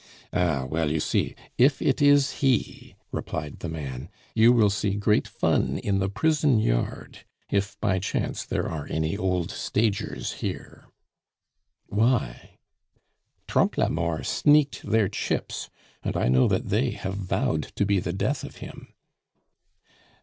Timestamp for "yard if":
6.59-7.79